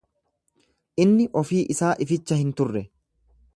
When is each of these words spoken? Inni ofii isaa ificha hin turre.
Inni 1.03 1.27
ofii 1.43 1.61
isaa 1.75 1.93
ificha 2.07 2.41
hin 2.43 2.53
turre. 2.63 2.85